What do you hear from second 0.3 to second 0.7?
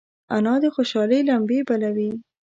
انا د